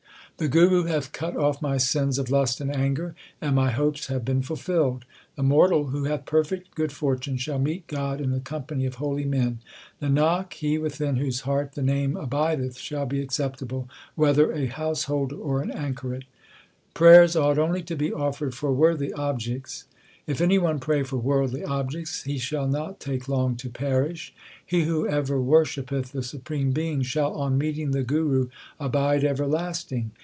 The 0.37 0.47
Guru 0.47 0.85
hath 0.85 1.11
cut 1.11 1.37
off 1.37 1.61
my 1.61 1.77
sins 1.77 2.17
of 2.17 2.31
lust 2.31 2.59
and 2.61 2.75
anger, 2.75 3.13
and 3.39 3.55
my 3.55 3.69
hopes 3.69 4.07
have 4.07 4.25
been 4.25 4.41
fulfilled. 4.41 5.05
The 5.35 5.43
mortal 5.43 5.89
who 5.89 6.05
hath 6.05 6.25
perfect 6.25 6.73
good 6.73 6.91
fortune 6.91 7.37
Shall 7.37 7.59
meet 7.59 7.85
God 7.85 8.19
in 8.19 8.31
the 8.31 8.39
company 8.39 8.87
of 8.87 8.95
holy 8.95 9.23
men. 9.25 9.59
Nanak, 10.01 10.53
he 10.53 10.79
within 10.79 11.17
whose 11.17 11.41
heart 11.41 11.73
the 11.73 11.83
Name 11.83 12.17
abideth 12.17 12.79
shall 12.79 13.05
be 13.05 13.21
acceptable, 13.21 13.87
whether 14.15 14.51
a 14.51 14.65
householder 14.65 15.35
or 15.35 15.61
an 15.61 15.69
anchoret. 15.69 16.23
Prayers 16.95 17.35
ought 17.35 17.59
only 17.59 17.83
to 17.83 17.95
be 17.95 18.11
offered 18.11 18.55
for 18.55 18.73
worthy 18.73 19.13
objects: 19.13 19.83
If 20.25 20.41
any 20.41 20.57
one 20.57 20.79
pray 20.79 21.03
for 21.03 21.17
worldly 21.17 21.63
objects, 21.63 22.23
He 22.23 22.39
shall 22.39 22.67
not 22.67 22.99
take 22.99 23.29
long 23.29 23.57
to 23.57 23.69
perish. 23.69 24.33
He 24.65 24.85
who 24.85 25.07
ever 25.07 25.39
worshippeth 25.39 26.11
the 26.13 26.23
Supreme 26.23 26.71
Being, 26.71 27.03
shall 27.03 27.31
on 27.35 27.59
meeting 27.59 27.91
the 27.91 28.01
Guru 28.01 28.49
abide 28.79 29.23
everlasting. 29.23 30.09